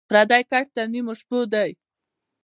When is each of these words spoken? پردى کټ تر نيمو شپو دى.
پردى 0.09 0.39
کټ 0.49 0.65
تر 0.75 0.85
نيمو 0.93 1.13
شپو 1.19 1.39
دى. 1.53 1.69